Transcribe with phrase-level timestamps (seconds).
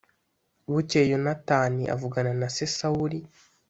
[0.71, 3.19] Bukeye Yonatani avugana na se Sawuli